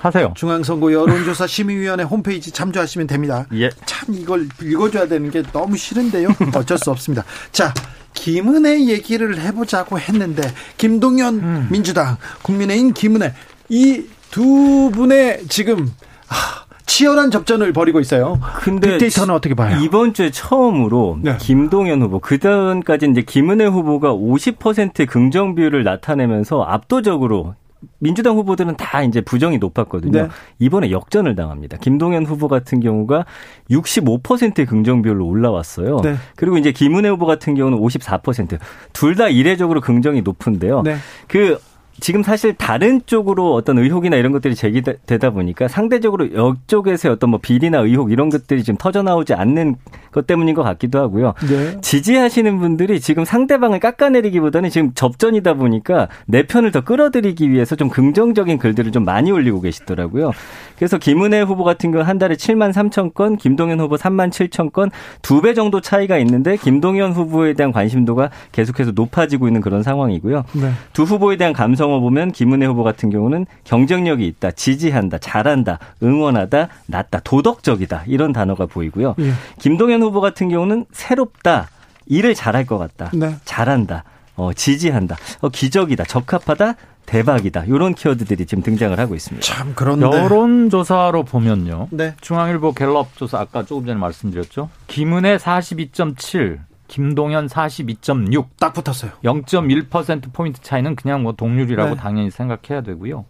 [0.00, 0.32] 하세요.
[0.36, 3.46] 중앙선거 여론조사 심의위원회 홈페이지 참조하시면 됩니다.
[3.54, 3.70] 예.
[3.86, 6.28] 참 이걸 읽어줘야 되는 게 너무 싫은데요.
[6.54, 7.24] 어쩔 수 없습니다.
[7.52, 7.72] 자,
[8.14, 10.42] 김은혜 얘기를 해보자고 했는데
[10.76, 11.68] 김동연 음.
[11.70, 13.34] 민주당 국민의힘 김은혜
[13.68, 15.90] 이 두 분의 지금
[16.28, 18.40] 아, 치열한 접전을 벌이고 있어요.
[18.60, 19.78] 근데 빅데이터는 어떻게 봐요?
[19.82, 21.36] 이번 주에 처음으로 네.
[21.38, 27.54] 김동연 후보 그다음까지 이제 김은혜 후보가 50%의 긍정 비율을 나타내면서 압도적으로
[27.98, 30.22] 민주당 후보들은 다 이제 부정이 높았거든요.
[30.22, 30.28] 네.
[30.58, 31.76] 이번에 역전을 당합니다.
[31.78, 33.24] 김동연 후보 같은 경우가
[33.70, 36.00] 65%의 긍정 비율로 올라왔어요.
[36.02, 36.16] 네.
[36.36, 38.58] 그리고 이제 김은혜 후보 같은 경우는 54%.
[38.92, 40.82] 둘 다 이례적으로 긍정이 높은데요.
[40.82, 40.96] 네.
[41.26, 41.58] 그
[42.00, 47.78] 지금 사실 다른 쪽으로 어떤 의혹이나 이런 것들이 제기되다 보니까 상대적으로 이쪽에서의 어떤 뭐 비리나
[47.80, 49.76] 의혹 이런 것들이 지금 터져 나오지 않는
[50.12, 51.34] 것 때문인 것 같기도 하고요.
[51.48, 51.80] 네.
[51.80, 58.58] 지지하시는 분들이 지금 상대방을 깎아내리기보다는 지금 접전이다 보니까 내 편을 더 끌어들이기 위해서 좀 긍정적인
[58.58, 60.32] 글들을 좀 많이 올리고 계시더라고요.
[60.76, 64.90] 그래서 김은혜 후보 같은 경우 한 달에 7만 3천 건, 김동연 후보 3만 7천 건,
[65.22, 70.44] 두 배 정도 차이가 있는데 김동연 후보에 대한 관심도가 계속해서 높아지고 있는 그런 상황이고요.
[70.54, 70.72] 네.
[70.92, 76.68] 두 후보에 대한 감성 어 보면 김은혜 후보 같은 경우는 경쟁력이 있다, 지지한다, 잘한다, 응원하다,
[76.86, 79.14] 낫다, 도덕적이다 이런 단어가 보이고요.
[79.20, 79.32] 예.
[79.58, 81.68] 김동연 후보 같은 경우는 새롭다,
[82.06, 83.34] 일을 잘할 것 같다, 네.
[83.44, 84.04] 잘한다.
[84.36, 85.16] 어, 지지한다.
[85.40, 86.04] 어, 기적이다.
[86.04, 86.74] 적합하다.
[87.06, 87.64] 대박이다.
[87.64, 89.44] 이런 키워드들이 지금 등장을 하고 있습니다.
[89.44, 91.88] 참 그런데 여론조사로 보면요.
[91.90, 92.14] 네.
[92.20, 94.68] 중앙일보 갤럽 조사 아까 조금 전에 말씀드렸죠.
[94.86, 98.46] 김은혜 42.7, 김동현 42.6.
[98.58, 99.12] 딱 붙었어요.
[99.22, 102.00] 0.1% 포인트 차이는 그냥 뭐 동률이라고 네.
[102.00, 103.26] 당연히 생각해야 되고요.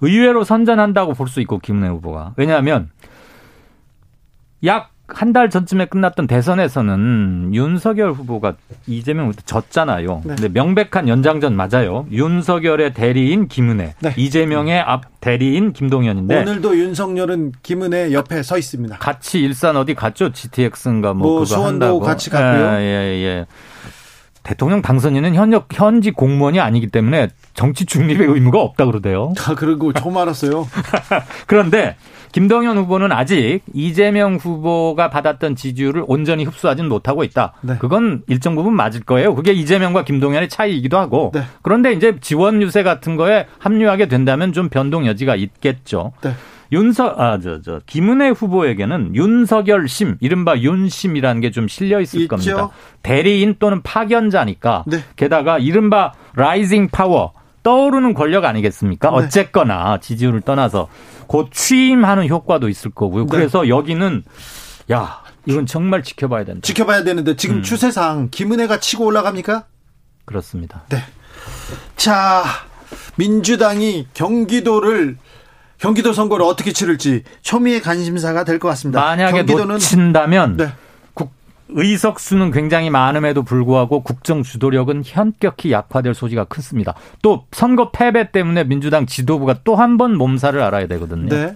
[0.00, 2.34] 의외로 선전한다고 볼 수 있고 김은혜 후보가.
[2.36, 2.90] 왜냐하면
[4.64, 8.54] 약 한 달 전쯤에 끝났던 대선에서는 윤석열 후보가
[8.86, 10.22] 이재명부터 졌잖아요.
[10.24, 10.34] 네.
[10.36, 12.06] 근데 명백한 연장전 맞아요.
[12.10, 14.14] 윤석열의 대리인 김은혜, 네.
[14.16, 18.98] 이재명의 앞 대리인 김동연인데 오늘도 윤석열은 김은혜 옆에 서 있습니다.
[18.98, 20.32] 같이 일산 어디 갔죠?
[20.32, 22.00] GTX인가 뭐, 뭐 그거 수원도 한다고.
[22.00, 22.66] 같이 갔고요.
[22.78, 23.46] 예, 예, 예.
[24.46, 29.34] 대통령 당선인은 현역 현지 공무원이 아니기 때문에 정치 중립의 의무가 없다 그러대요.
[29.44, 30.68] 아, 그리고 처음 알았어요.
[31.48, 31.96] 그런데
[32.30, 37.54] 김동연 후보는 아직 이재명 후보가 받았던 지지율을 온전히 흡수하지는 못하고 있다.
[37.62, 37.76] 네.
[37.80, 39.34] 그건 일정 부분 맞을 거예요.
[39.34, 41.32] 그게 이재명과 김동연의 차이이기도 하고.
[41.34, 41.42] 네.
[41.62, 46.12] 그런데 이제 지원 유세 같은 거에 합류하게 된다면 좀 변동 여지가 있겠죠.
[46.22, 46.34] 네.
[46.72, 52.28] 윤석 아저 저 김은혜 후보에게는 윤석열 심 이른바 윤심이라는 게 좀 실려 있을 있죠?
[52.36, 52.70] 겁니다.
[53.02, 54.98] 대리인 또는 파견자니까 네.
[55.16, 57.32] 게다가 이른바 rising power
[57.62, 59.10] 떠오르는 권력 아니겠습니까?
[59.10, 59.16] 네.
[59.16, 60.88] 어쨌거나 지지율을 떠나서
[61.26, 63.24] 곧 취임하는 효과도 있을 거고요.
[63.24, 63.28] 네.
[63.30, 64.22] 그래서 여기는
[64.92, 66.60] 야 이건 정말 지켜봐야 된다.
[66.62, 67.62] 지켜봐야 되는데 지금 음.
[67.62, 69.66] 추세상 김은혜가 치고 올라갑니까?
[70.24, 70.82] 그렇습니다.
[70.88, 70.98] 네.
[71.96, 72.42] 자
[73.16, 75.16] 민주당이 경기도를
[75.78, 79.00] 경기도 선거를 어떻게 치를지 초미의 관심사가 될 것 같습니다.
[79.00, 80.72] 만약에 경기도는 놓친다면 네.
[81.68, 86.94] 의석 수는 굉장히 많음에도 불구하고 국정 주도력은 현격히 약화될 소지가 크습니다.
[87.22, 91.28] 또 선거 패배 때문에 민주당 지도부가 또 한 번 몸살을 알아야 되거든요.
[91.28, 91.46] 네.
[91.46, 91.54] 네.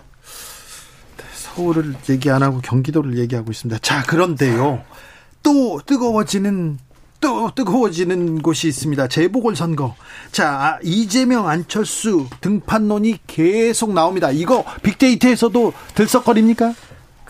[1.32, 3.78] 서울을 얘기 안 하고 경기도를 얘기하고 있습니다.
[3.82, 4.82] 자, 그런데요.
[5.44, 6.78] 또 뜨거워지는
[7.20, 9.08] 또 뜨거워지는 곳이 있습니다.
[9.08, 9.94] 재보궐 선거.
[10.32, 14.30] 자, 이재명 안철수 등판론이 계속 나옵니다.
[14.30, 16.74] 이거 빅데이터에서도 들썩거립니까?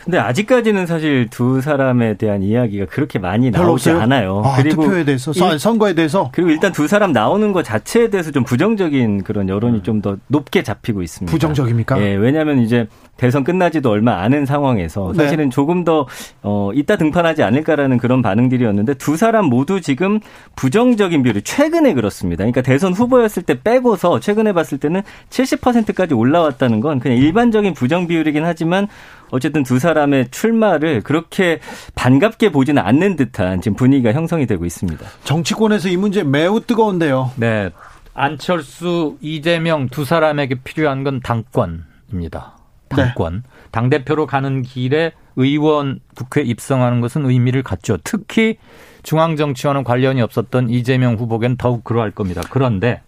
[0.04, 4.42] 근데 아직까지는 사실 두 사람에 대한 이야기가 그렇게 많이 나오지 않아요.
[4.44, 8.30] 아, 그리고 투표에 대해서 일, 선거에 대해서 그리고 일단 두 사람 나오는 것 자체에 대해서
[8.30, 9.82] 좀 부정적인 그런 여론이 음.
[9.82, 11.30] 좀더 높게 잡히고 있습니다.
[11.30, 12.00] 부정적입니까?
[12.02, 12.86] 예, 왜냐하면 이제
[13.20, 15.24] 대선 끝나지도 얼마 않은 상황에서 네.
[15.24, 15.50] 사실은 네.
[15.50, 16.06] 조금 더
[16.42, 20.20] 어, 이따 등판하지 않을까라는 그런 반응들이었는데 두 사람 모두 지금
[20.56, 22.44] 부정적인 비율이 최근에 그렇습니다.
[22.44, 28.44] 그러니까 대선 후보였을 때 빼고서 최근에 봤을 때는 70%까지 올라왔다는 건 그냥 일반적인 부정 비율이긴
[28.44, 28.88] 하지만
[29.30, 31.60] 어쨌든 두 사람의 출마를 그렇게
[31.94, 35.04] 반갑게 보지는 않는 듯한 지금 분위기가 형성이 되고 있습니다.
[35.24, 37.32] 정치권에서 이 문제 매우 뜨거운데요.
[37.36, 37.70] 네.
[38.14, 42.58] 안철수, 이재명 두 사람에게 필요한 건 당권입니다.
[42.88, 43.34] 당권.
[43.34, 43.50] 네.
[43.70, 47.96] 당대표로 가는 길에 의원 국회 입성하는 것은 의미를 갖죠.
[48.02, 48.58] 특히
[49.02, 52.42] 중앙정치와는 관련이 없었던 이재명 후보에겐 더욱 그러할 겁니다.
[52.50, 53.00] 그런데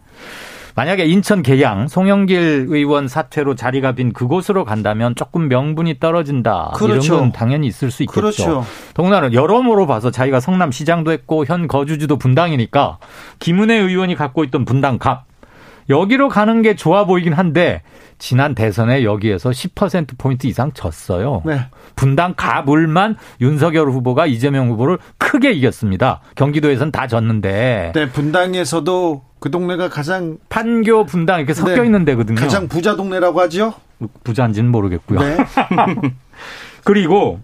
[0.74, 6.72] 만약에 인천 계양 송영길 의원 사퇴로 자리가 빈 그곳으로 간다면 조금 명분이 떨어진다.
[6.76, 7.06] 그렇죠.
[7.06, 8.20] 이런 건 당연히 있을 수 있겠죠.
[8.20, 8.66] 그렇죠.
[8.94, 12.98] 더군다나 여러모로 봐서 자기가 성남시장도 했고 현 거주지도 분당이니까
[13.38, 15.24] 김은혜 의원이 갖고 있던 분당 갑
[15.88, 17.82] 여기로 가는 게 좋아 보이긴 한데
[18.18, 21.42] 지난 대선에 여기에서 10% 포인트 이상 졌어요.
[21.44, 21.66] 네.
[21.96, 26.20] 분당 가불만 윤석열 후보가 이재명 후보를 크게 이겼습니다.
[26.36, 27.92] 경기도에선 다 졌는데.
[27.94, 31.84] 네, 분당에서도 그 동네가 가장 판교 분당 이렇게 섞여 네.
[31.84, 32.36] 있는 데거든요.
[32.36, 33.74] 가장 부자 동네라고 하죠?
[34.22, 35.18] 부자인지는 모르겠고요.
[35.18, 35.36] 네.
[36.84, 37.40] 그리고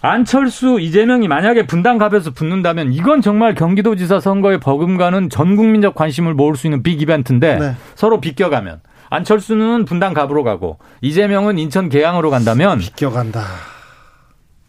[0.00, 6.66] 안철수 이재명이 만약에 분당갑에서 붙는다면 이건 정말 경기도지사 선거에 버금가는 전 국민적 관심을 모을 수
[6.66, 7.74] 있는 빅 이벤트인데 네.
[7.94, 8.80] 서로 비껴가면
[9.10, 13.42] 안철수는 분당갑으로 가고 이재명은 인천 계양으로 간다면 비껴간다.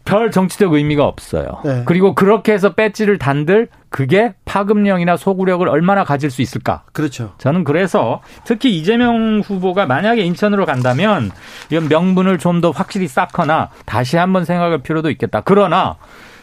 [0.06, 1.60] 별 정치적 의미가 없어요.
[1.64, 1.82] 네.
[1.84, 6.84] 그리고 그렇게 해서 배지를 단들 그게 파급력이나 소구력을 얼마나 가질 수 있을까?
[6.92, 7.34] 그렇죠.
[7.38, 11.30] 저는 그래서 특히 이재명 후보가 만약에 인천으로 간다면
[11.70, 15.42] 이건 명분을 좀 더 확실히 쌓거나 다시 한번 생각할 필요도 있겠다.
[15.44, 15.96] 그러나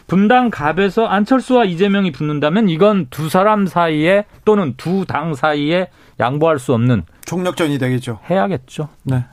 [0.05, 5.87] 분당 갑에서 안철수와 이재명이 붙는다면 이건 두 사람 사이에 또는 두 당 사이에
[6.19, 8.19] 양보할 수 없는 총력전이 되겠죠.
[8.29, 8.89] 해야겠죠.
[9.03, 9.23] 네.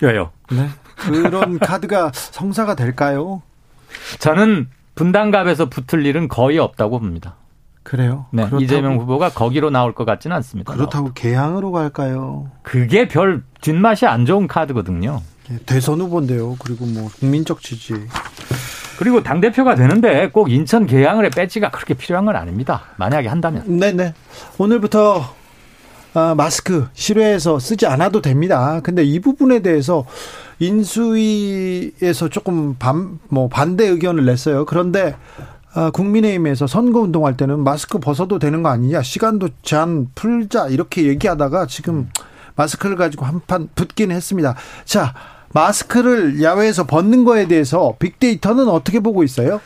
[0.00, 0.30] 왜요?
[0.50, 0.68] 네.
[0.98, 3.42] 그런 카드가 성사가 될까요?
[4.18, 7.36] 저는 분당갑에서 붙을 일은 거의 없다고 봅니다.
[7.82, 8.26] 그래요?
[8.32, 8.42] 네.
[8.42, 10.72] 그렇다고, 이재명 후보가 거기로 나올 것 같지는 않습니다.
[10.74, 12.50] 그렇다고 개항으로 갈까요?
[12.62, 15.22] 그게 별 뒷맛이 안 좋은 카드거든요.
[15.50, 16.56] 예, 대선 후보인데요.
[16.58, 17.94] 그리고 뭐 국민적 지지.
[18.98, 22.82] 그리고 당 대표가 되는데 꼭 인천 개항을의 배지가 그렇게 필요한 건 아닙니다.
[22.96, 23.78] 만약에 한다면.
[23.78, 24.12] 네네.
[24.58, 25.24] 오늘부터
[26.14, 28.80] 아, 마스크 실외에서 쓰지 않아도 됩니다.
[28.82, 30.04] 근데 이 부분에 대해서
[30.60, 34.64] 인수위에서 조금 반, 뭐 반대 의견을 냈어요.
[34.66, 35.14] 그런데
[35.74, 41.66] 아, 국민의힘에서 선거 운동할 때는 마스크 벗어도 되는 거 아니냐, 시간도 제한 풀자 이렇게 얘기하다가
[41.66, 42.08] 지금
[42.56, 44.56] 마스크를 가지고 한판 붙긴 했습니다.
[44.84, 45.14] 자,
[45.52, 49.60] 마스크를 야외에서 벗는 거에 대해서 빅데이터는 어떻게 보고 있어요?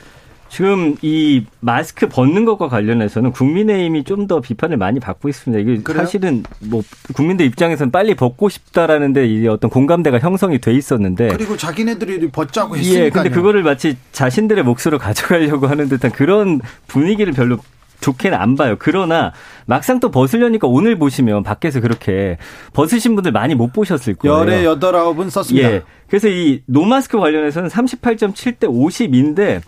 [0.53, 5.63] 지금 이 마스크 벗는 것과 관련해서는 국민의힘이 좀 더 비판을 많이 받고 있습니다.
[5.63, 6.05] 이게 그래요?
[6.05, 6.83] 사실은 뭐
[7.15, 13.05] 국민들 입장에서는 빨리 벗고 싶다라는데 이 어떤 공감대가 형성이 돼 있었는데 그리고 자기네들이 벗자고 했으니까.
[13.05, 17.57] 예, 근데 그거를 마치 자신들의 몫으로 가져가려고 하는 듯한 그런 분위기를 별로
[18.01, 18.77] 좋게는 안 봐요.
[18.79, 19.33] 그러나
[19.67, 22.37] 막상 또 벗으려니까 오늘 보시면 밖에서 그렇게
[22.75, 24.39] 벗으신 분들 많이 못 보셨을 거예요.
[24.39, 25.73] 열에 여덟 아홉은 썼습니다.
[25.73, 25.83] 예.
[26.09, 29.63] 그래서 이 노마스크 관련해서는 38.7 대 50인데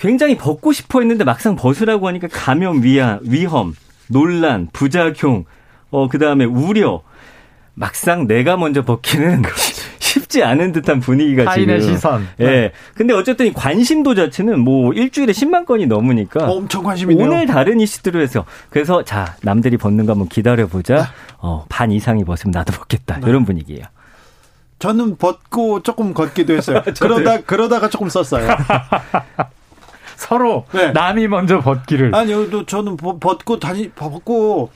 [0.00, 3.74] 굉장히 벗고 싶어 했는데 막상 벗으라고 하니까 감염 위험, 위험
[4.08, 5.44] 논란, 부작용,
[5.90, 7.02] 어, 그 다음에 우려.
[7.74, 9.42] 막상 내가 먼저 벗기는
[10.00, 11.94] 쉽지 않은 듯한 분위기가 타인의 지금.
[11.94, 12.28] 시선.
[12.40, 12.44] 예.
[12.44, 12.72] 네.
[12.94, 17.24] 근데 어쨌든 관심도 자체는 뭐 일주일에 10만 건이 넘으니까 어, 엄청 관심이네요.
[17.24, 21.12] 오늘 다른 이슈들을 해서 그래서 자 남들이 벗는 거 한번 기다려 보자.
[21.38, 23.20] 어, 반 이상이 벗으면 나도 벗겠다.
[23.20, 23.30] 네.
[23.30, 23.84] 이런 분위기예요.
[24.78, 26.82] 저는 벗고 조금 걷기도 했어요.
[27.00, 28.48] 그러다 그러다가 조금 썼어요.
[30.30, 30.92] 서로 네.
[30.92, 32.14] 남이 먼저 벗기를.
[32.14, 34.70] 아니요, 저는 벗고 다니 벗고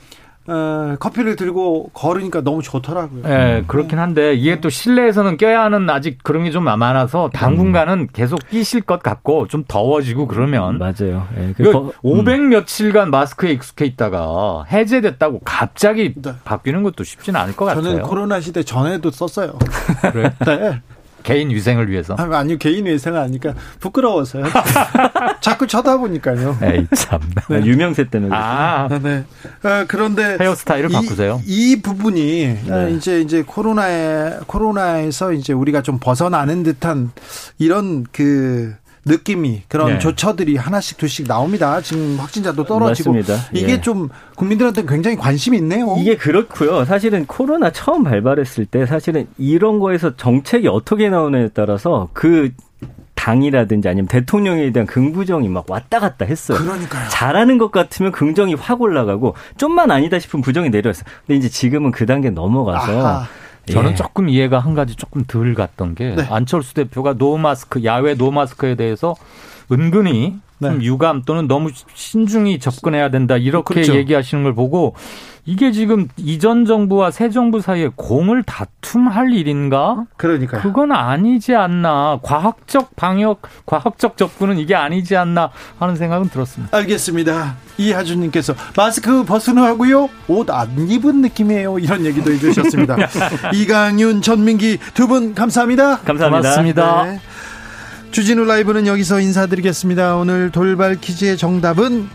[0.47, 3.23] 어, 커피를 들고 걸으니까 너무 좋더라고요.
[3.23, 8.09] 예, 네, 그렇긴 한데 이게 또 실내에서는 껴야 하는 아직 그런 게 좀 많아서 당분간은
[8.13, 11.25] 계속 끼실 것 같고 좀 더워지고 그러면 맞아요.
[11.37, 12.49] 예, 그500 음.
[12.49, 16.33] 며칠간 마스크에 익숙해 있다가 해제됐다고 갑자기 네.
[16.43, 17.93] 바뀌는 것도 쉽지는 않을 것 저는 같아요.
[17.95, 19.57] 저는 코로나 시대 전에도 썼어요.
[20.11, 20.33] 그래?
[20.45, 20.81] 네.
[21.25, 22.13] 개인 위생을 위해서?
[22.13, 24.45] 아니요, 개인 위생은 아니까 부끄러워서요.
[25.41, 26.57] 자꾸 쳐다보니까요.
[26.61, 27.19] 에이, 참.
[27.49, 27.65] 네.
[27.65, 28.35] 유명세 때문에.
[28.35, 29.25] 아, 네.
[29.63, 30.37] 아, 그런데.
[30.39, 31.41] 헤어스타일을 이, 바꾸세요.
[31.45, 32.91] 이 부분이 네.
[32.91, 37.11] 이제, 이제 코로나에, 코로나에서 이제 우리가 좀 벗어나는 듯한
[37.57, 39.99] 이런 그 느낌이 그런 네.
[39.99, 41.79] 조처들이 하나씩 둘씩 나옵니다.
[41.81, 43.41] 지금 확진자도 떨어지고 맞습니다.
[43.53, 43.81] 이게 예.
[43.81, 45.95] 좀 국민들한테 굉장히 관심이 있네요.
[45.99, 46.85] 이게 그렇고요.
[46.85, 52.51] 사실은 코로나 처음 발발했을 때 사실은 이런 거에서 정책이 어떻게 나오느냐에 따라서 그
[53.13, 56.57] 당이라든지 아니면 대통령에 대한 긍부정이 막 왔다 갔다 했어요.
[56.57, 57.07] 그러니까요.
[57.09, 61.05] 잘하는 것 같으면 긍정이 확 올라가고 좀만 아니다 싶으면 부정이 내려왔어요.
[61.25, 63.27] 근데 이제 지금은 그 단계 넘어가서 아하.
[63.71, 63.95] 저는 예.
[63.95, 66.27] 조금 이해가 한 가지 조금 덜 갔던 게 네.
[66.29, 69.15] 안철수 대표가 노 마스크 야외 노 마스크에 대해서
[69.71, 70.69] 은근히 네.
[70.81, 73.95] 유감 또는 너무 신중히 접근해야 된다 이렇게 그렇죠.
[73.95, 74.95] 얘기하시는 걸 보고
[75.47, 80.05] 이게 지금 이전 정부와 새 정부 사이에 공을 다툼할 일인가?
[80.17, 82.17] 그러니까 그건 아니지 않나.
[82.23, 86.75] 과학적 방역, 과학적 접근은 이게 아니지 않나 하는 생각은 들었습니다.
[86.75, 87.57] 알겠습니다.
[87.77, 90.09] 이하준님께서 마스크 벗은 하고요.
[90.27, 91.77] 옷 안 입은 느낌이에요.
[91.77, 92.95] 이런 얘기도 해주셨습니다.
[93.53, 95.99] 이강윤, 전민기 두 분 감사합니다.
[95.99, 96.41] 감사합니다.
[96.41, 97.03] 고맙습니다.
[97.03, 97.19] 네.
[98.15, 100.15] 주진우 라이브는 여기서 인사드리겠습니다.
[100.15, 102.07] 오늘 돌발 퀴즈의 정답은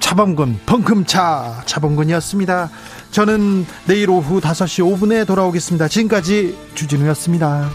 [0.00, 2.70] 차범근 펑금차 차범근이었습니다.
[3.12, 5.86] 저는 내일 오후 5시 5분에 돌아오겠습니다.
[5.86, 7.70] 지금까지 주진우였습니다.